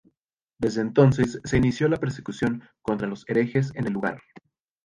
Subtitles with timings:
[0.57, 4.19] Desde entonces se inició la persecución contra los herejes en el lugar.